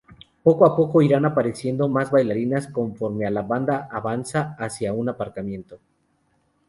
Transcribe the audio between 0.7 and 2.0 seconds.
poco irán apareciendo